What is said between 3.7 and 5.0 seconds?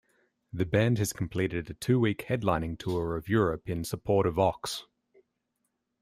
support of "Ox".